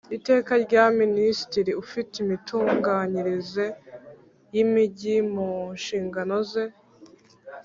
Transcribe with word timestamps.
Iteka 0.17 0.51
rya 0.65 0.85
Minisitiri 0.99 1.71
ufite 1.83 2.13
imitunganyirize 2.23 3.65
y’imijyi 4.55 5.15
mu 5.33 5.49
nshingano 5.77 6.37
ze 6.49 6.65